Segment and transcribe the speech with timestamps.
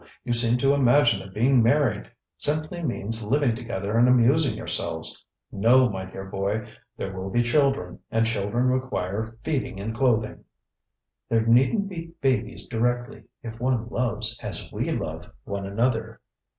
[0.23, 5.23] You seem to imagine that being married simply means living together and amusing yourselves!
[5.51, 10.43] No, my dear boy, there will be children, and children require feeding and clothing.
[11.31, 16.19] ŌĆØ ŌĆ£There neednŌĆÖt be babies directly, if one loves as we love one another.